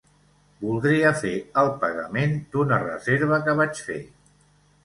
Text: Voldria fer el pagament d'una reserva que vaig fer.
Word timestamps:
Voldria 0.61 1.11
fer 1.25 1.33
el 1.63 1.69
pagament 1.83 2.33
d'una 2.57 2.83
reserva 2.87 3.41
que 3.49 3.59
vaig 3.61 3.83
fer. 3.91 4.03